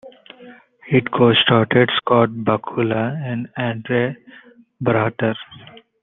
It 0.91 1.11
co-starred 1.11 1.91
Scott 1.97 2.29
Bakula 2.31 3.21
and 3.23 3.47
Andre 3.55 4.17
Braugher. 4.83 5.35